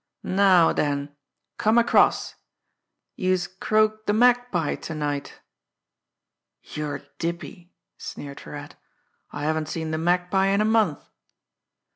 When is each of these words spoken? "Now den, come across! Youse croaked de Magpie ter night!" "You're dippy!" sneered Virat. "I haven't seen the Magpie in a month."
"Now 0.23 0.73
den, 0.73 1.15
come 1.59 1.77
across! 1.77 2.33
Youse 3.17 3.45
croaked 3.45 4.07
de 4.07 4.13
Magpie 4.13 4.73
ter 4.73 4.95
night!" 4.95 5.41
"You're 6.63 7.03
dippy!" 7.19 7.75
sneered 7.99 8.39
Virat. 8.39 8.73
"I 9.29 9.43
haven't 9.43 9.69
seen 9.69 9.91
the 9.91 9.99
Magpie 9.99 10.47
in 10.47 10.59
a 10.59 10.65
month." 10.65 11.07